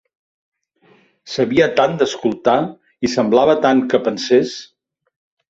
Sabia 1.33 1.67
tant 1.81 1.93
d'escoltar, 1.99 2.57
i 3.09 3.13
semblava 3.17 3.59
tant 3.69 3.85
que 3.93 4.03
pensés 4.09 4.57